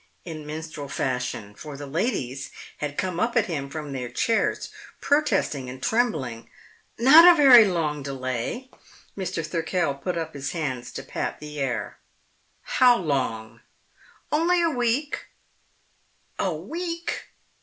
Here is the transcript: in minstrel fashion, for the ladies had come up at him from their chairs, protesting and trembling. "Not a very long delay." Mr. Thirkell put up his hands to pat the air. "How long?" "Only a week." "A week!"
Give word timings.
in 0.25 0.47
minstrel 0.47 0.89
fashion, 0.89 1.53
for 1.53 1.77
the 1.77 1.85
ladies 1.85 2.49
had 2.77 2.97
come 2.97 3.19
up 3.19 3.37
at 3.37 3.45
him 3.45 3.69
from 3.69 3.91
their 3.91 4.09
chairs, 4.09 4.71
protesting 4.99 5.69
and 5.69 5.83
trembling. 5.83 6.49
"Not 6.97 7.31
a 7.31 7.35
very 7.37 7.65
long 7.65 8.01
delay." 8.01 8.71
Mr. 9.15 9.45
Thirkell 9.45 9.93
put 9.93 10.17
up 10.17 10.33
his 10.33 10.53
hands 10.53 10.91
to 10.93 11.03
pat 11.03 11.39
the 11.39 11.59
air. 11.59 11.99
"How 12.63 12.97
long?" 12.97 13.59
"Only 14.31 14.59
a 14.63 14.71
week." 14.71 15.25
"A 16.39 16.51
week!" 16.51 17.27